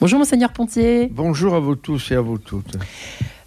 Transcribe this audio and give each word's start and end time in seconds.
Bonjour 0.00 0.20
Monseigneur 0.20 0.52
Pontier. 0.52 1.08
Bonjour 1.12 1.54
à 1.56 1.58
vous 1.58 1.74
tous 1.74 2.12
et 2.12 2.14
à 2.14 2.20
vous 2.20 2.38
toutes. 2.38 2.76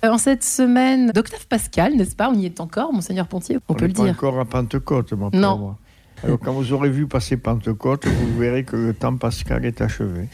Euh, 0.04 0.10
en 0.10 0.18
cette 0.18 0.44
semaine 0.44 1.12
d'Octave 1.12 1.48
Pascal, 1.48 1.96
n'est-ce 1.96 2.14
pas? 2.14 2.30
On 2.30 2.34
y 2.34 2.46
est 2.46 2.60
encore, 2.60 2.92
Monseigneur 2.92 3.26
Pontier, 3.28 3.58
on, 3.70 3.74
peut 3.74 3.88
le 3.88 3.94
pas 3.94 4.04
dire. 4.04 4.12
encore 4.12 4.38
à 4.38 4.44
Pentecôte, 4.44 5.14
ma 5.14 5.30
Non. 5.32 5.58
pauvre. 5.58 5.78
Alors, 6.24 6.38
quand 6.40 6.54
vous 6.54 6.72
aurez 6.72 6.90
vu 6.90 7.08
passer 7.08 7.36
Pentecôte, 7.36 8.06
vous 8.06 8.38
verrez 8.40 8.64
que 8.64 8.76
le 8.76 8.94
temps 8.94 9.16
pascal 9.18 9.66
est 9.66 9.82
achevé. 9.82 10.28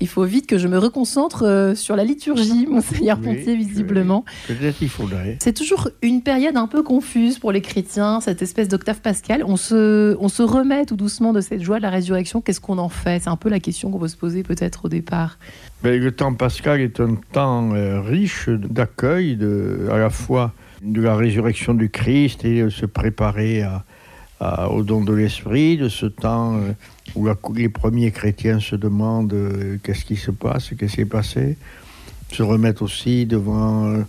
Il 0.00 0.08
faut 0.08 0.24
vite 0.24 0.46
que 0.46 0.56
je 0.56 0.66
me 0.66 0.78
reconcentre 0.78 1.42
euh, 1.44 1.74
sur 1.74 1.94
la 1.94 2.04
liturgie, 2.04 2.66
Monseigneur 2.70 3.18
Oui, 3.20 3.26
Pontier, 3.36 3.54
visiblement. 3.54 4.24
Peut-être 4.48 4.80
il 4.80 4.88
faudrait. 4.88 5.36
C'est 5.42 5.52
toujours 5.52 5.88
une 6.00 6.22
période 6.22 6.56
un 6.56 6.66
peu 6.66 6.82
confuse 6.82 7.38
pour 7.38 7.52
les 7.52 7.60
chrétiens, 7.60 8.20
cette 8.22 8.40
espèce 8.40 8.68
d'octave 8.68 9.00
pascal. 9.02 9.44
On 9.46 9.56
se, 9.56 10.16
on 10.20 10.28
se 10.28 10.42
remet 10.42 10.86
tout 10.86 10.96
doucement 10.96 11.34
de 11.34 11.42
cette 11.42 11.62
joie 11.62 11.76
de 11.76 11.82
la 11.82 11.90
résurrection. 11.90 12.40
Qu'est-ce 12.40 12.60
qu'on 12.60 12.78
en 12.78 12.88
fait? 12.88 13.22
C'est 13.24 13.28
un 13.30 13.36
peu 13.36 13.50
la 13.50 13.60
question 13.60 13.90
qu'on 13.90 13.98
peut 13.98 14.08
se 14.08 14.16
poser 14.16 14.42
peut-être 14.42 14.86
au 14.86 14.88
départ. 14.88 15.38
Mais 15.84 15.98
le 15.98 16.12
temps 16.12 16.32
pascal 16.32 16.80
est 16.80 16.98
un 16.98 17.16
temps 17.32 17.74
euh, 17.74 18.00
riche 18.00 18.48
d'accueil, 18.48 19.38
à 19.92 19.98
la 19.98 20.08
fois 20.08 20.54
de 20.82 21.02
la 21.02 21.14
résurrection 21.14 21.74
du 21.74 21.90
Christ 21.90 22.42
et 22.46 22.62
de 22.62 22.70
se 22.70 22.86
préparer 22.86 23.60
à- 23.62 23.84
à- 24.40 24.70
au 24.70 24.82
don 24.82 25.04
de 25.04 25.12
l'Esprit, 25.12 25.76
de 25.76 25.88
ce 25.88 26.06
temps 26.06 26.56
euh, 26.56 26.72
où 27.14 27.28
les 27.54 27.68
premiers 27.68 28.10
chrétiens 28.10 28.58
se 28.58 28.74
demandent 28.76 29.32
euh, 29.34 29.76
qu'est-ce 29.82 30.04
qui 30.04 30.16
se 30.16 30.30
passe, 30.30 30.70
qu'est-ce 30.70 30.92
qui 30.92 30.96
s'est 30.96 31.04
passé, 31.04 31.56
se 32.32 32.42
remettent 32.42 32.82
aussi 32.82 33.26
devant 33.26 33.86
euh, 33.86 34.02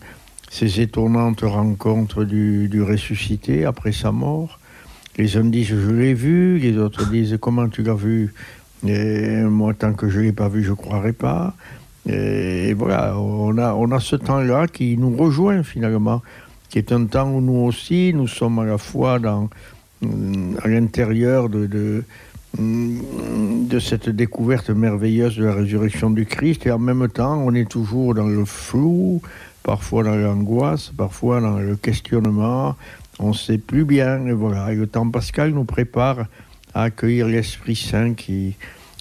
ces 0.49 0.81
étonnantes 0.81 1.41
rencontres 1.41 2.23
du, 2.23 2.67
du 2.69 2.81
ressuscité 2.81 3.65
après 3.65 3.91
sa 3.91 4.11
mort. 4.11 4.59
Les 5.17 5.35
uns 5.37 5.43
disent 5.43 5.67
je 5.67 5.91
l'ai 5.91 6.13
vu, 6.13 6.57
les 6.57 6.77
autres 6.77 7.09
disent 7.09 7.37
comment 7.39 7.67
tu 7.67 7.83
l'as 7.83 7.93
vu? 7.93 8.33
Et 8.87 9.41
moi, 9.43 9.73
tant 9.73 9.93
que 9.93 10.09
je 10.09 10.19
ne 10.19 10.23
l'ai 10.23 10.31
pas 10.31 10.47
vu, 10.49 10.63
je 10.63 10.71
ne 10.71 10.75
croirais 10.75 11.13
pas. 11.13 11.53
Et 12.07 12.73
voilà, 12.73 13.15
on 13.19 13.57
a, 13.59 13.73
on 13.73 13.91
a 13.91 13.99
ce 13.99 14.15
temps-là 14.15 14.67
qui 14.67 14.97
nous 14.97 15.15
rejoint 15.15 15.61
finalement, 15.61 16.21
qui 16.69 16.79
est 16.79 16.91
un 16.91 17.05
temps 17.05 17.29
où 17.29 17.41
nous 17.41 17.65
aussi, 17.65 18.11
nous 18.13 18.27
sommes 18.27 18.57
à 18.59 18.65
la 18.65 18.79
fois 18.79 19.19
dans, 19.19 19.49
à 20.03 20.67
l'intérieur 20.67 21.49
de, 21.49 22.03
hum, 22.57 23.67
de 23.67 23.79
cette 23.79 24.09
découverte 24.09 24.69
merveilleuse 24.69 25.37
de 25.37 25.45
la 25.45 25.53
résurrection 25.53 26.09
du 26.09 26.25
Christ, 26.25 26.65
et 26.65 26.71
en 26.71 26.79
même 26.79 27.07
temps, 27.09 27.37
on 27.37 27.53
est 27.53 27.69
toujours 27.69 28.13
dans 28.13 28.27
le 28.27 28.45
flou, 28.45 29.21
parfois 29.63 30.03
dans 30.03 30.15
l'angoisse, 30.15 30.91
parfois 30.95 31.41
dans 31.41 31.59
le 31.59 31.75
questionnement, 31.75 32.75
on 33.19 33.29
ne 33.29 33.33
sait 33.33 33.57
plus 33.57 33.85
bien, 33.85 34.25
et 34.25 34.33
voilà, 34.33 34.71
et 34.71 34.75
le 34.75 34.87
temps 34.87 35.09
pascal 35.09 35.51
nous 35.51 35.65
prépare 35.65 36.25
à 36.73 36.83
accueillir 36.83 37.27
l'Esprit 37.27 37.75
Saint 37.75 38.13
qui 38.13 38.55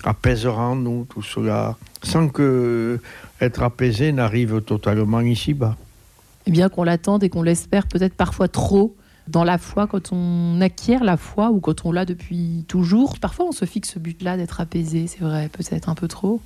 apaisera 0.05 0.69
en 0.69 0.77
nous 0.77 1.07
tout 1.09 1.23
cela, 1.23 1.77
sans 2.03 2.29
que 2.29 3.01
être 3.41 3.63
apaisé 3.63 4.13
n'arrive 4.13 4.61
totalement 4.63 5.21
ici-bas. 5.21 5.77
Et 6.47 6.51
bien 6.51 6.69
qu'on 6.69 6.85
l'attende 6.85 7.23
et 7.23 7.29
qu'on 7.29 7.43
l'espère 7.43 7.87
peut-être 7.87 8.15
parfois 8.15 8.49
trop 8.49 8.95
dans 9.31 9.45
la 9.45 9.59
foi, 9.59 9.87
quand 9.87 10.13
on 10.13 10.61
acquiert 10.61 11.05
la 11.05 11.17
foi 11.17 11.51
ou 11.51 11.61
quand 11.61 11.85
on 11.85 11.93
l'a 11.93 12.05
depuis 12.05 12.65
toujours. 12.69 13.19
Parfois 13.19 13.47
on 13.47 13.53
se 13.53 13.65
fixe 13.65 13.91
ce 13.95 13.99
but-là 13.99 14.37
d'être 14.37 14.61
apaisé, 14.61 15.07
c'est 15.07 15.21
vrai, 15.21 15.49
peut-être 15.53 15.89
un 15.89 15.95
peu 15.95 16.09
trop. 16.09 16.41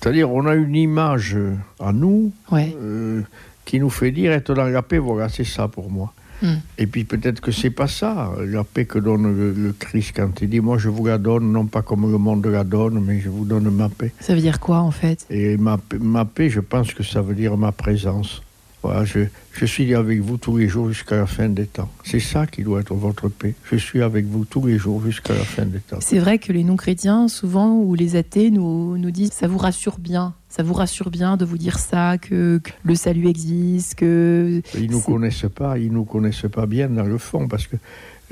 C'est-à-dire, 0.00 0.30
on 0.32 0.46
a 0.46 0.54
une 0.54 0.74
image 0.74 1.36
à 1.78 1.92
nous 1.92 2.32
Ouais. 2.50 2.74
euh, 2.80 3.22
qui 3.66 3.78
nous 3.78 3.90
fait 3.90 4.10
dire 4.12 4.32
être 4.32 4.54
dans 4.54 4.64
la 4.64 4.82
paix, 4.82 4.98
voilà, 4.98 5.28
c'est 5.28 5.44
ça 5.44 5.68
pour 5.68 5.90
moi. 5.90 6.12
Hmm. 6.42 6.54
Et 6.78 6.86
puis 6.86 7.04
peut-être 7.04 7.42
que 7.42 7.52
c'est 7.52 7.68
pas 7.68 7.86
ça, 7.86 8.30
la 8.46 8.64
paix 8.64 8.86
que 8.86 8.98
donne 8.98 9.24
le, 9.36 9.52
le 9.52 9.72
Christ 9.74 10.12
quand 10.16 10.40
il 10.40 10.48
dit 10.48 10.60
Moi 10.60 10.78
je 10.78 10.88
vous 10.88 11.04
la 11.04 11.18
donne, 11.18 11.52
non 11.52 11.66
pas 11.66 11.82
comme 11.82 12.10
le 12.10 12.16
monde 12.16 12.46
la 12.46 12.64
donne, 12.64 12.98
mais 13.04 13.20
je 13.20 13.28
vous 13.28 13.44
donne 13.44 13.68
ma 13.68 13.90
paix. 13.90 14.10
Ça 14.20 14.34
veut 14.34 14.40
dire 14.40 14.58
quoi 14.58 14.78
en 14.78 14.90
fait? 14.90 15.26
Et 15.28 15.58
ma 15.58 16.24
paix, 16.24 16.48
je 16.48 16.60
pense 16.60 16.94
que 16.94 17.02
ça 17.02 17.20
veut 17.20 17.34
dire 17.34 17.58
ma 17.58 17.72
présence. 17.72 18.40
Voilà, 18.82 19.04
je, 19.04 19.20
je 19.52 19.66
suis 19.66 19.94
avec 19.94 20.20
vous 20.20 20.38
tous 20.38 20.56
les 20.56 20.66
jours 20.66 20.88
jusqu'à 20.88 21.16
la 21.16 21.26
fin 21.26 21.48
des 21.48 21.66
temps. 21.66 21.90
C'est 22.02 22.20
ça 22.20 22.46
qui 22.46 22.62
doit 22.62 22.80
être 22.80 22.94
votre 22.94 23.28
paix. 23.28 23.54
Je 23.70 23.76
suis 23.76 24.00
avec 24.00 24.24
vous 24.24 24.46
tous 24.46 24.66
les 24.66 24.78
jours 24.78 25.02
jusqu'à 25.04 25.34
la 25.34 25.44
fin 25.44 25.66
des 25.66 25.80
temps. 25.80 25.98
C'est 26.00 26.18
vrai 26.18 26.38
que 26.38 26.50
les 26.52 26.64
non-chrétiens, 26.64 27.28
souvent, 27.28 27.74
ou 27.74 27.94
les 27.94 28.16
athées, 28.16 28.50
nous, 28.50 28.96
nous 28.96 29.10
disent 29.10 29.32
ça 29.32 29.48
vous 29.48 29.58
rassure 29.58 29.98
bien. 29.98 30.34
Ça 30.48 30.62
vous 30.62 30.72
rassure 30.72 31.10
bien 31.10 31.36
de 31.36 31.44
vous 31.44 31.58
dire 31.58 31.78
ça, 31.78 32.16
que, 32.16 32.58
que 32.58 32.70
le 32.82 32.94
salut 32.94 33.28
existe, 33.28 33.96
que. 33.96 34.62
Ils 34.74 34.90
nous 34.90 35.00
connaissent 35.00 35.46
pas, 35.54 35.78
ils 35.78 35.92
nous 35.92 36.04
connaissent 36.04 36.46
pas 36.50 36.66
bien 36.66 36.88
dans 36.88 37.04
le 37.04 37.18
fond 37.18 37.48
parce 37.48 37.66
que 37.66 37.76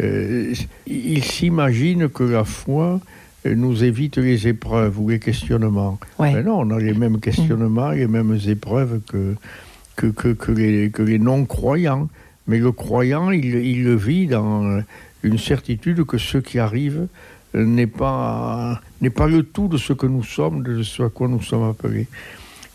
euh, 0.01 0.55
ils 0.87 1.25
s'imaginent 1.25 2.09
que 2.09 2.25
la 2.25 2.45
foi 2.45 3.01
euh, 3.47 3.55
nous 3.55 3.85
évite 3.85 4.17
les 4.19 4.49
épreuves 4.49 4.99
ou 4.99 5.11
les 5.11 5.19
questionnements. 5.19 5.99
Ouais. 6.19 6.33
Mais 6.33 6.43
non, 6.43 6.61
on 6.61 6.71
a 6.71 6.79
les 6.79 6.95
mêmes 6.95 7.21
questionnements, 7.21 7.91
les 7.91 8.07
mêmes 8.07 8.39
épreuves 8.47 9.01
que, 9.07 9.35
que, 9.99 10.07
que, 10.07 10.29
que 10.29 10.53
les, 10.53 10.91
que 10.91 11.03
les 11.03 11.19
non-croyants. 11.19 12.09
Mais 12.47 12.59
le 12.59 12.73
croyant, 12.73 13.31
il, 13.31 13.45
il 13.45 13.85
le 13.85 13.95
vit 13.97 14.27
dans 14.27 14.81
une 15.23 15.39
certitude 15.39 16.05
que 16.05 16.17
ce 16.17 16.39
qui 16.39 16.59
arrive 16.59 17.09
n'est 17.55 17.87
pas, 17.89 18.81
n'est 19.03 19.11
pas 19.11 19.27
le 19.27 19.43
tout 19.43 19.69
de 19.69 19.77
ce 19.77 19.93
que 19.93 20.07
nous 20.07 20.23
sommes, 20.23 20.63
de 20.63 20.83
ce 20.83 21.03
à 21.03 21.09
quoi 21.11 21.29
nous 21.29 21.43
sommes 21.43 21.69
appelés. 21.69 22.07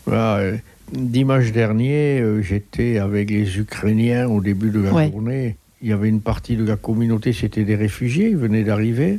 Voilà, 0.06 0.36
euh, 0.36 0.56
dimanche 0.92 1.50
dernier, 1.52 2.20
euh, 2.20 2.42
j'étais 2.42 2.98
avec 2.98 3.30
les 3.30 3.58
Ukrainiens 3.58 4.28
au 4.28 4.40
début 4.40 4.70
de 4.70 4.80
la 4.80 4.92
Ouais. 4.92 5.10
journée. 5.10 5.56
Il 5.82 5.88
y 5.88 5.92
avait 5.92 6.08
une 6.08 6.20
partie 6.20 6.56
de 6.56 6.64
la 6.64 6.76
communauté, 6.76 7.32
c'était 7.32 7.64
des 7.64 7.74
réfugiés, 7.76 8.28
ils 8.30 8.36
venaient 8.36 8.64
d'arriver. 8.64 9.18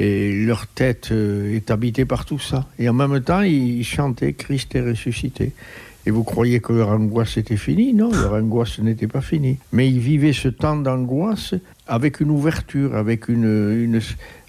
Et 0.00 0.44
leur 0.46 0.66
tête 0.68 1.08
euh, 1.10 1.56
est 1.56 1.70
habitée 1.70 2.04
par 2.04 2.24
tout 2.24 2.38
ça. 2.38 2.66
Et 2.78 2.88
en 2.88 2.92
même 2.92 3.20
temps, 3.20 3.40
ils 3.42 3.82
chantaient 3.84 4.32
Christ 4.34 4.74
est 4.76 4.82
ressuscité. 4.92 5.52
Et 6.06 6.10
vous 6.10 6.22
croyez 6.24 6.60
que 6.60 6.72
leur 6.72 6.90
angoisse 6.90 7.36
était 7.36 7.56
finie? 7.56 7.92
Non, 7.92 8.10
leur 8.12 8.34
angoisse 8.34 8.78
n'était 8.78 9.08
pas 9.08 9.20
finie. 9.20 9.56
Mais 9.72 9.88
ils 9.88 9.98
vivaient 9.98 10.32
ce 10.32 10.48
temps 10.48 10.76
d'angoisse 10.76 11.54
avec 11.86 12.20
une 12.20 12.30
ouverture, 12.30 12.94
avec 12.94 13.28
une, 13.28 13.44
une- 13.84 14.00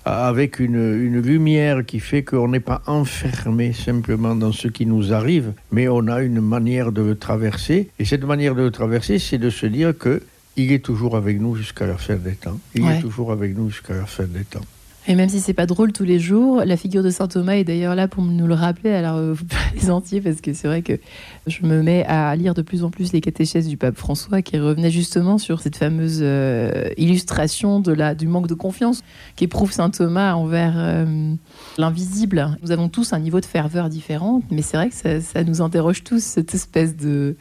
avec 0.06 0.60
une, 0.60 0.76
une 1.08 1.20
lumière 1.20 1.86
qui 1.86 2.00
fait 2.00 2.24
qu'on 2.24 2.48
n'est 2.48 2.62
pas 2.62 2.82
enfermé 2.88 3.74
simplement 3.74 4.36
dans 4.36 4.52
ce 4.54 4.68
qui 4.70 4.86
nous 4.86 5.12
arrive, 5.14 5.52
mais 5.72 5.88
on 5.90 6.08
a 6.08 6.22
une 6.22 6.40
manière 6.42 6.92
de 6.92 7.02
le 7.02 7.16
traverser. 7.16 7.90
Et 8.00 8.06
cette 8.06 8.24
manière 8.24 8.56
de 8.56 8.62
le 8.64 8.72
traverser, 8.72 9.20
c'est 9.20 9.38
de 9.38 9.50
se 9.50 9.66
dire 9.66 9.98
que 9.98 10.22
il 10.56 10.72
est 10.72 10.84
toujours 10.84 11.16
avec 11.18 11.40
nous 11.42 11.56
jusqu'à 11.56 11.86
la 11.88 11.98
fin 11.98 12.16
des 12.16 12.36
temps. 12.36 12.60
Il 12.76 12.84
Ouais. 12.84 12.98
est 12.98 13.02
toujours 13.02 13.32
avec 13.32 13.58
nous 13.58 13.70
jusqu'à 13.70 13.96
la 13.96 14.06
fin 14.06 14.26
des 14.26 14.46
temps. 14.46 14.66
Et 15.10 15.16
même 15.16 15.28
si 15.28 15.40
c'est 15.40 15.56
pas 15.56 15.66
drôle 15.66 15.92
tous 15.92 16.04
les 16.04 16.20
jours, 16.20 16.62
la 16.64 16.78
figure 16.78 17.02
de 17.02 17.10
saint 17.10 17.28
Thomas 17.28 17.54
est 17.54 17.64
d'ailleurs 17.64 17.96
là 17.96 18.08
pour 18.08 18.22
nous 18.22 18.46
le 18.46 18.54
rappeler. 18.54 18.92
Alors, 18.92 19.16
euh, 19.16 19.34
vous 19.34 19.44
plaisantez 19.72 20.22
parce 20.22 20.40
que 20.40 20.54
c'est 20.54 20.68
vrai 20.68 20.84
que 20.84 21.00
je 21.48 21.66
me 21.66 21.82
mets 21.82 22.06
à 22.06 22.36
lire 22.36 22.54
de 22.54 22.62
plus 22.62 22.84
en 22.84 22.92
plus 22.92 23.12
les 23.12 23.20
catéchèses 23.20 23.68
du 23.68 23.76
pape 23.76 23.98
François 23.98 24.44
qui 24.44 24.60
revenait 24.60 24.92
justement 24.92 25.40
sur 25.40 25.62
cette 25.62 25.78
fameuse 25.78 26.20
euh, 26.22 26.90
illustration 26.96 27.80
de 27.80 27.92
la, 27.92 28.14
du 28.14 28.28
manque 28.28 28.46
de 28.46 28.54
confiance 28.54 29.02
qu'éprouve 29.36 29.72
saint 29.72 29.90
Thomas 29.90 30.36
envers 30.36 30.76
euh, 30.78 31.34
l'invisible. 31.80 32.56
Nous 32.62 32.72
avons 32.72 32.88
tous 32.88 33.12
un 33.12 33.20
niveau 33.20 33.40
de 33.40 33.48
ferveur 33.48 33.90
différent, 33.90 34.44
mais 34.52 34.62
c'est 34.62 34.78
vrai 34.78 34.90
que 34.90 34.96
ça, 34.96 35.22
ça 35.22 35.44
nous 35.44 35.60
interroge 35.60 36.04
tous, 36.04 36.22
cette 36.22 36.54
espèce 36.54 36.96
de 36.96 37.36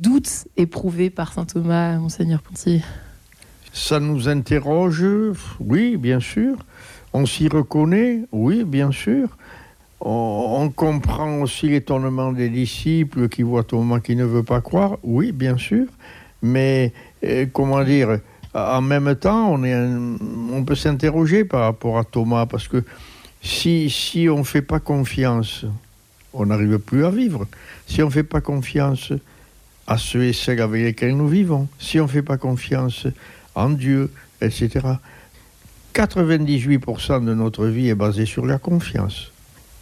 doute 0.00 0.48
éprouvé 0.56 1.10
par 1.10 1.32
saint 1.32 1.44
Thomas, 1.44 1.96
monseigneur 1.96 2.42
Pontier. 2.42 2.82
Ça 3.72 4.00
nous 4.00 4.28
interroge, 4.28 5.04
oui, 5.60 5.96
bien 5.96 6.18
sûr. 6.18 6.58
On 7.16 7.26
s'y 7.26 7.46
reconnaît, 7.46 8.22
oui, 8.32 8.64
bien 8.64 8.90
sûr. 8.90 9.28
On, 10.00 10.68
comprend 10.74 11.40
aussi 11.40 11.68
l'étonnement 11.68 12.32
des 12.32 12.48
disciples 12.48 13.28
qui 13.28 13.42
voient 13.42 13.62
Thomas 13.62 14.00
qui 14.00 14.16
ne 14.16 14.24
veut 14.24 14.42
pas 14.42 14.60
croire, 14.60 14.98
oui, 15.04 15.30
bien 15.30 15.56
sûr. 15.56 15.86
Mais 16.42 16.92
euh, 17.22 17.46
comment 17.52 17.84
dire, 17.84 18.18
en 18.52 18.80
même 18.80 19.14
temps, 19.14 19.54
on, 19.54 20.64
peut 20.64 20.74
s'interroger 20.74 21.44
par 21.44 21.60
rapport 21.60 21.98
à 21.98 22.04
Thomas 22.04 22.46
parce 22.46 22.66
que 22.66 22.82
si 23.40 24.26
on 24.28 24.38
ne 24.38 24.44
fait 24.44 24.62
pas 24.62 24.80
confiance, 24.80 25.64
on 26.32 26.46
n'arrive 26.46 26.78
plus 26.78 27.06
à 27.06 27.10
vivre. 27.10 27.46
Si 27.86 28.02
on 28.02 28.06
ne 28.06 28.12
fait 28.12 28.24
pas 28.24 28.40
confiance 28.40 29.12
à 29.86 29.98
ceux 29.98 30.24
et 30.24 30.32
celles 30.32 30.60
avec 30.60 30.82
lesquels 30.82 31.16
nous 31.16 31.28
vivons, 31.28 31.68
si 31.78 32.00
on 32.00 32.04
ne 32.04 32.08
fait 32.08 32.22
pas 32.22 32.38
confiance 32.38 33.06
en 33.54 33.70
Dieu, 33.70 34.10
etc. 34.40 34.80
98% 35.94 37.24
de 37.24 37.34
notre 37.34 37.66
vie 37.66 37.88
est 37.88 37.94
basée 37.94 38.26
sur 38.26 38.44
la 38.46 38.58
confiance. 38.58 39.30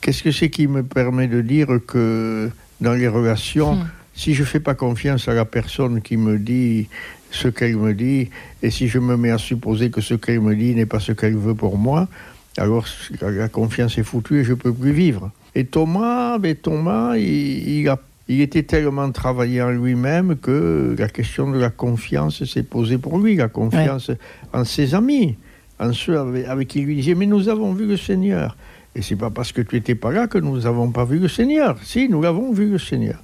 Qu'est-ce 0.00 0.22
que 0.22 0.30
c'est 0.30 0.50
qui 0.50 0.66
me 0.66 0.82
permet 0.82 1.26
de 1.26 1.40
dire 1.40 1.68
que 1.86 2.50
dans 2.80 2.92
les 2.92 3.08
relations, 3.08 3.74
Hmm. 3.76 3.86
si 4.14 4.34
je 4.34 4.42
ne 4.42 4.46
fais 4.46 4.60
pas 4.60 4.74
confiance 4.74 5.28
à 5.28 5.34
la 5.34 5.44
personne 5.44 6.02
qui 6.02 6.16
me 6.16 6.38
dit 6.38 6.88
ce 7.30 7.48
qu'elle 7.48 7.76
me 7.76 7.94
dit, 7.94 8.28
et 8.62 8.70
si 8.70 8.88
je 8.88 8.98
me 8.98 9.16
mets 9.16 9.30
à 9.30 9.38
supposer 9.38 9.90
que 9.90 10.02
ce 10.02 10.12
qu'elle 10.14 10.40
me 10.40 10.54
dit 10.54 10.74
n'est 10.74 10.84
pas 10.86 11.00
ce 11.00 11.12
qu'elle 11.12 11.36
veut 11.36 11.54
pour 11.54 11.78
moi, 11.78 12.08
alors 12.58 12.84
la, 13.22 13.48
confiance 13.48 13.96
est 13.96 14.02
foutue 14.02 14.40
et 14.40 14.44
je 14.44 14.50
ne 14.50 14.56
peux 14.56 14.72
plus 14.74 14.92
vivre. 14.92 15.30
Et 15.54 15.64
Thomas, 15.64 16.36
ben 16.38 16.54
Thomas, 16.54 17.16
il, 17.16 17.78
il 17.80 17.88
a- 17.88 17.98
il 18.28 18.40
était 18.42 18.62
tellement 18.64 19.10
travaillé 19.10 19.62
en 19.62 19.70
lui-même 19.70 20.36
que 20.36 20.94
la 20.98 21.08
question 21.08 21.50
de 21.50 21.58
la 21.58 21.70
confiance 21.70 22.44
s'est 22.44 22.62
posée 22.62 22.98
pour 22.98 23.18
lui, 23.18 23.36
la 23.36 23.48
confiance 23.48 24.10
en 24.52 24.64
ses 24.64 24.94
amis, 24.94 25.36
en 25.82 25.92
ceux 25.92 26.18
avec, 26.18 26.46
avec 26.46 26.68
qui 26.68 26.80
il 26.80 26.86
lui 26.86 26.96
disait, 26.96 27.14
mais 27.14 27.26
nous 27.26 27.48
avons 27.48 27.72
vu 27.72 27.86
le 27.86 27.96
Seigneur. 27.96 28.56
Et 28.94 29.02
c'est 29.02 29.16
pas 29.16 29.30
parce 29.30 29.52
que 29.52 29.62
tu 29.62 29.76
n'étais 29.76 29.94
pas 29.94 30.12
là 30.12 30.26
que 30.26 30.38
nous 30.38 30.60
n'avons 30.60 30.90
pas 30.90 31.04
vu 31.04 31.18
le 31.18 31.28
Seigneur. 31.28 31.78
Si, 31.82 32.08
nous 32.08 32.22
l'avons 32.22 32.52
vu 32.52 32.70
le 32.70 32.78
Seigneur. 32.78 33.22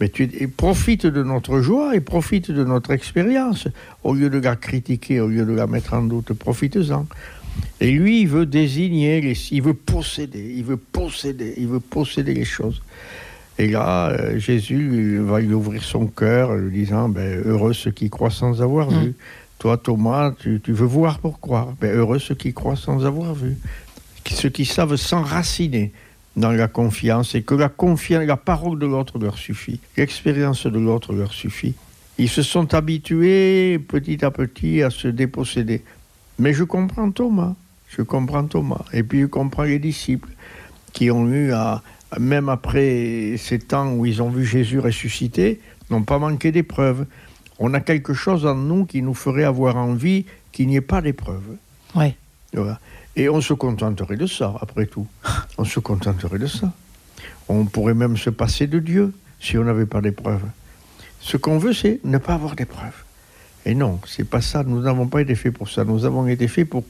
Mais 0.00 0.08
tu 0.08 0.26
profite 0.48 1.06
de 1.06 1.22
notre 1.22 1.60
joie 1.60 1.94
et 1.94 2.00
profite 2.00 2.50
de 2.50 2.64
notre 2.64 2.90
expérience. 2.90 3.68
Au 4.02 4.14
lieu 4.14 4.28
de 4.28 4.38
la 4.38 4.56
critiquer, 4.56 5.20
au 5.20 5.28
lieu 5.28 5.44
de 5.44 5.52
la 5.52 5.66
mettre 5.66 5.94
en 5.94 6.02
doute, 6.02 6.32
profites-en. 6.32 7.06
Et 7.80 7.92
lui, 7.92 8.22
il 8.22 8.28
veut 8.28 8.46
désigner, 8.46 9.34
il 9.52 9.62
veut 9.62 9.74
posséder, 9.74 10.54
il 10.56 10.64
veut 10.64 10.76
posséder, 10.76 11.54
il 11.56 11.68
veut 11.68 11.80
posséder 11.80 12.34
les 12.34 12.44
choses. 12.44 12.82
Et 13.58 13.68
là, 13.68 14.08
euh, 14.08 14.38
Jésus 14.38 15.18
va 15.18 15.40
lui 15.40 15.54
ouvrir 15.54 15.84
son 15.84 16.06
cœur, 16.06 16.54
lui 16.56 16.80
disant 16.80 17.08
ben, 17.08 17.42
Heureux 17.44 17.72
ceux 17.72 17.92
qui 17.92 18.10
croient 18.10 18.30
sans 18.30 18.62
avoir 18.62 18.90
mm. 18.90 19.04
vu. 19.04 19.14
Toi, 19.64 19.78
Thomas, 19.78 20.30
tu, 20.38 20.60
veux 20.68 20.84
voir 20.84 21.20
pour 21.20 21.40
croire. 21.40 21.72
Ben, 21.80 21.90
heureux 21.96 22.18
ceux 22.18 22.34
qui 22.34 22.52
croient 22.52 22.76
sans 22.76 23.06
avoir 23.06 23.32
vu. 23.32 23.56
Ceux 24.30 24.50
qui 24.50 24.66
savent 24.66 24.96
s'enraciner 24.96 25.90
dans 26.36 26.52
la 26.52 26.68
confiance 26.68 27.34
et 27.34 27.40
que 27.40 27.54
la 27.54 27.72
la 28.26 28.36
parole 28.36 28.78
de 28.78 28.84
l'autre 28.84 29.18
leur 29.18 29.38
suffit, 29.38 29.80
l'expérience 29.96 30.66
de 30.66 30.78
l'autre 30.78 31.14
leur 31.14 31.32
suffit. 31.32 31.74
Ils 32.18 32.28
se 32.28 32.42
sont 32.42 32.74
habitués 32.74 33.78
petit 33.78 34.22
à 34.22 34.30
petit 34.30 34.82
à 34.82 34.90
se 34.90 35.08
déposséder. 35.08 35.82
Mais 36.38 36.52
je 36.52 36.64
comprends 36.64 37.10
Thomas, 37.10 37.54
je 37.88 38.02
comprends 38.02 38.44
Thomas, 38.44 38.84
et 38.92 39.02
puis 39.02 39.22
je 39.22 39.26
comprends 39.26 39.62
les 39.62 39.78
disciples 39.78 40.28
qui 40.92 41.10
ont 41.10 41.26
eu 41.26 41.52
à, 41.52 41.82
même 42.20 42.50
après 42.50 43.36
ces 43.38 43.60
temps 43.60 43.94
où 43.94 44.04
ils 44.04 44.20
ont 44.20 44.28
vu 44.28 44.44
Jésus 44.44 44.78
ressusciter, 44.78 45.62
n'ont 45.88 46.02
pas 46.02 46.18
manqué 46.18 46.52
d'épreuves. 46.52 47.06
On 47.58 47.74
a 47.74 47.80
quelque 47.80 48.14
chose 48.14 48.46
en 48.46 48.54
nous 48.54 48.84
qui 48.84 49.02
nous 49.02 49.14
ferait 49.14 49.44
avoir 49.44 49.76
envie 49.76 50.26
qu'il 50.52 50.68
n'y 50.68 50.76
ait 50.76 50.80
pas 50.80 51.00
d'épreuves. 51.00 51.56
Ouais. 51.94 52.16
Et 53.16 53.28
on 53.28 53.40
se 53.40 53.54
contenterait 53.54 54.16
de 54.16 54.26
ça, 54.26 54.54
après 54.60 54.86
tout. 54.86 55.06
On 55.58 55.64
se 55.64 55.80
contenterait 55.80 56.38
de 56.38 56.46
ça. 56.46 56.72
On 57.48 57.64
pourrait 57.64 57.94
même 57.94 58.16
se 58.16 58.30
passer 58.30 58.66
de 58.66 58.78
Dieu 58.78 59.12
si 59.40 59.58
on 59.58 59.64
n'avait 59.64 59.86
pas 59.86 60.00
d'épreuves. 60.00 60.44
Ce 61.20 61.36
qu'on 61.36 61.58
veut, 61.58 61.72
c'est 61.72 62.00
ne 62.04 62.18
pas 62.18 62.34
avoir 62.34 62.56
d'épreuves. 62.56 63.04
Et 63.66 63.74
non, 63.74 64.00
c'est 64.06 64.28
pas 64.28 64.40
ça. 64.40 64.62
Nous 64.62 64.80
n'avons 64.80 65.06
pas 65.06 65.22
été 65.22 65.34
faits 65.34 65.54
pour 65.54 65.68
ça. 65.68 65.84
Nous 65.84 66.04
avons 66.04 66.26
été 66.26 66.48
faits 66.48 66.68
pour 66.68 66.84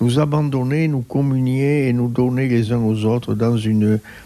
nous 0.00 0.18
abandonner, 0.18 0.88
nous 0.88 1.00
communier 1.00 1.88
et 1.88 1.92
nous 1.92 2.08
donner 2.08 2.48
les 2.48 2.72
uns 2.72 2.78
aux 2.78 3.04
autres 3.04 3.34
dans 3.34 3.56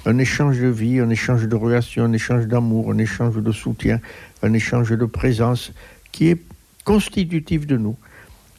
un 0.06 0.18
échange 0.18 0.58
de 0.58 0.68
vie, 0.68 0.98
un 0.98 1.10
échange 1.10 1.46
de 1.46 1.54
relations, 1.54 2.04
un 2.04 2.12
échange 2.12 2.46
d'amour, 2.46 2.90
un 2.90 2.98
échange 2.98 3.36
de 3.36 3.52
soutien, 3.52 4.00
un 4.42 4.52
échange 4.52 4.90
de 4.90 5.04
présence 5.04 5.72
qui 6.10 6.28
est 6.28 6.40
constitutif 6.84 7.66
de 7.66 7.76
nous. 7.76 7.96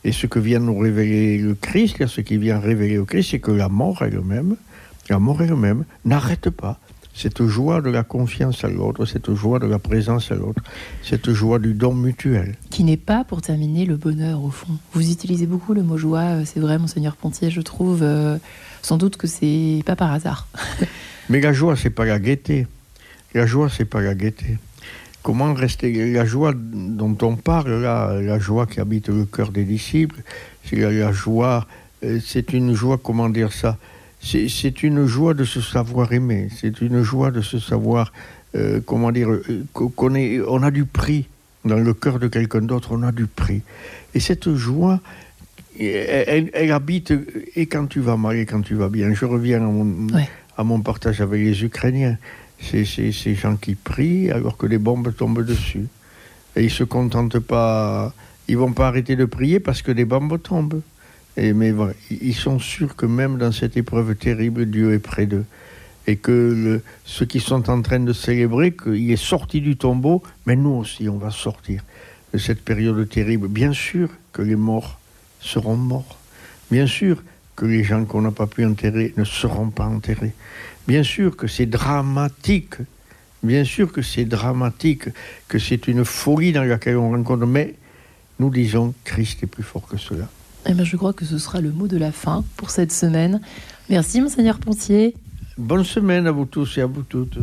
Et 0.04 0.12
ce 0.12 0.26
que 0.26 0.40
vient 0.40 0.60
nous 0.60 0.78
révéler 0.78 1.38
le 1.38 1.54
Christ, 1.54 2.08
ce 2.08 2.22
qui 2.22 2.38
vient 2.38 2.60
révéler 2.60 3.00
Christ, 3.06 3.32
c'est 3.32 3.40
que 3.40 3.52
la 3.52 3.70
mort 3.70 4.02
elle-même, 4.02 4.56
la 5.10 5.20
mort 5.20 5.42
elle-même 5.42 5.84
n'arrête 6.06 6.50
pas 6.50 6.80
cette 7.22 7.46
joie 7.46 7.82
de 7.82 7.92
la 7.92 8.04
confiance 8.04 8.64
à 8.64 8.70
l'autre, 8.70 9.06
cette 9.06 9.32
joie 9.36 9.60
de 9.60 9.68
la 9.68 9.78
présence 9.78 10.32
à 10.32 10.36
l'autre, 10.36 10.64
cette 11.04 11.32
joie 11.32 11.60
du 11.60 11.76
don 11.76 11.94
mutuel. 11.94 12.56
Qui 12.72 12.84
n'est 12.84 12.98
pas, 12.98 13.24
pour 13.24 13.42
terminer, 13.42 13.86
le 13.86 13.96
bonheur 13.96 14.44
au 14.44 14.50
fond. 14.50 14.74
Vous 14.94 15.12
utilisez 15.12 15.46
beaucoup 15.46 15.76
le 15.76 15.84
mot 15.84 15.98
joie, 15.98 16.20
euh, 16.22 16.44
c'est 16.46 16.60
vrai, 16.60 16.80
monseigneur 16.80 17.16
Pontier, 17.16 17.52
je 17.52 17.62
trouve. 17.62 18.02
Euh, 18.02 18.38
sans 18.82 18.98
doute 18.98 19.18
que 19.18 19.28
c'est 19.28 19.84
pas 19.86 19.96
par 19.96 20.12
hasard. 20.12 20.48
Mais 21.30 21.40
la 21.40 21.54
joie, 21.54 21.76
c'est 21.76 21.92
pas 21.92 22.06
la 22.06 22.18
gaieté. 22.18 22.66
La 23.36 23.46
joie, 23.46 23.70
c'est 23.70 23.86
pas 23.86 24.02
la 24.02 24.16
gaieté. 24.16 24.58
Comment 25.22 25.54
rester 25.54 26.12
la 26.12 26.26
joie 26.26 26.54
dont 26.56 27.16
on 27.22 27.36
parle 27.36 27.82
là, 27.84 28.20
la 28.20 28.40
joie 28.40 28.66
qui 28.66 28.80
habite 28.80 29.10
le 29.10 29.26
cœur 29.26 29.52
des 29.52 29.64
disciples, 29.64 30.24
c'est 30.66 30.78
la 30.78 31.12
joie, 31.12 31.68
euh, 32.04 32.20
c'est 32.26 32.54
une 32.54 32.74
joie, 32.74 33.00
comment 33.02 33.30
dire 33.30 33.54
ça, 33.54 33.78
c'est 34.22 34.84
une 34.84 35.06
joie 35.06 35.34
de 35.34 35.44
se 35.44 35.62
savoir 35.62 36.14
aimer, 36.14 36.50
c'est 36.56 36.82
une 36.82 37.02
joie 37.02 37.32
de 37.32 37.42
se 37.42 37.60
savoir, 37.60 38.14
euh, 38.56 38.80
comment 38.86 39.12
dire, 39.12 39.30
euh, 39.32 39.66
qu'on 39.74 40.14
on 40.16 40.64
a 40.64 40.72
du 40.72 40.86
prix 40.86 41.28
dans 41.66 41.78
le 41.78 41.94
cœur 41.94 42.20
de 42.20 42.28
quelqu'un 42.28 42.62
d'autre, 42.62 42.90
on 42.92 43.04
a 43.04 43.12
du 43.12 43.26
prix. 43.26 43.62
Et 44.14 44.20
cette 44.20 44.54
joie, 44.54 45.00
elle, 45.80 46.72
habite 46.72 47.14
et 47.56 47.66
quand 47.66 47.88
tu 47.88 48.00
vas 48.00 48.18
mal 48.18 48.38
et 48.38 48.46
quand 48.46 48.62
tu 48.62 48.76
vas 48.76 48.90
bien. 48.90 49.14
Je 49.14 49.26
reviens 49.26 49.58
à 49.58 49.68
mon, 49.68 50.08
à 50.58 50.64
mon 50.64 50.82
partage 50.82 51.22
avec 51.22 51.42
les 51.42 51.64
Ukrainiens. 51.64 52.18
C'est 52.60 52.86
ces 52.86 53.36
gens 53.36 53.56
qui 53.56 53.74
prient 53.76 54.30
alors 54.30 54.58
que 54.58 54.68
les 54.68 54.78
bombes 54.78 55.16
tombent 55.16 55.44
dessus. 55.44 55.88
Et 56.56 56.66
ils 56.66 56.72
se 56.72 56.84
contentent 56.84 57.40
pas, 57.40 58.14
ils 58.48 58.58
vont 58.58 58.74
pas 58.74 58.88
arrêter 58.88 59.16
de 59.16 59.26
prier 59.26 59.60
parce 59.60 59.82
que 59.82 59.92
les 59.92 60.06
bombes 60.06 60.40
tombent. 60.42 60.82
Et, 61.38 61.54
mais 61.54 61.74
ils 62.10 62.36
sont 62.36 62.60
sûrs 62.60 62.96
que 62.96 63.06
même 63.06 63.38
dans 63.38 63.52
cette 63.52 63.78
épreuve 63.78 64.16
terrible, 64.16 64.66
Dieu 64.66 64.94
est 64.94 65.00
près 65.00 65.26
d'eux. 65.26 65.46
Et 66.08 66.16
que 66.16 66.82
ceux 67.06 67.26
qui 67.26 67.40
sont 67.40 67.70
en 67.70 67.82
train 67.82 68.00
de 68.00 68.14
célébrer 68.14 68.72
qu'il 68.72 69.12
est 69.12 69.16
sorti 69.16 69.62
du 69.62 69.78
tombeau, 69.78 70.24
mais 70.46 70.56
nous 70.56 70.72
aussi, 70.72 71.08
on 71.08 71.18
va 71.18 71.32
sortir 71.32 71.84
de 72.34 72.38
cette 72.38 72.64
période 72.64 73.08
terrible. 73.08 73.48
Bien 73.48 73.74
sûr 73.74 74.10
que 74.34 74.42
les 74.42 74.56
morts 74.56 75.00
seront 75.40 75.76
morts. 75.76 76.18
Bien 76.72 76.88
sûr 76.88 77.22
que 77.56 77.66
les 77.66 77.84
gens 77.84 78.06
qu'on 78.06 78.22
n'a 78.22 78.32
pas 78.32 78.48
pu 78.48 78.66
enterrer 78.66 79.14
ne 79.18 79.24
seront 79.24 79.70
pas 79.70 79.86
enterrés. 79.86 80.34
Bien 80.88 81.04
sûr 81.04 81.36
que 81.36 81.48
c'est 81.48 81.66
dramatique. 81.66 82.76
Bien 83.44 83.64
sûr 83.64 83.92
que 83.92 84.02
c'est 84.02 84.26
dramatique, 84.26 85.06
que 85.48 85.60
c'est 85.60 85.88
une 85.88 86.06
folie 86.06 86.52
dans 86.52 86.64
laquelle 86.64 86.98
on 86.98 87.12
rencontre. 87.12 87.46
Mais 87.46 87.76
nous 88.40 88.50
disons, 88.50 88.94
Christ 89.04 89.44
est 89.44 89.48
plus 89.48 89.64
fort 89.64 89.88
que 89.88 89.98
cela. 89.98 90.30
Eh 90.68 90.74
ben, 90.74 90.86
je 90.86 90.96
crois 90.96 91.14
que 91.14 91.26
ce 91.26 91.38
sera 91.38 91.62
le 91.62 91.72
mot 91.72 91.88
de 91.88 91.98
la 91.98 92.12
fin 92.12 92.44
pour 92.58 92.70
cette 92.70 92.92
semaine. 92.92 93.42
Merci, 93.90 94.22
Monseigneur 94.22 94.60
Pontier. 94.60 95.16
Bonne 95.58 95.84
semaine 95.84 96.28
à 96.28 96.32
vous 96.32 96.46
tous 96.46 96.78
et 96.78 96.82
à 96.82 96.86
vous 96.86 97.04
toutes. 97.04 97.40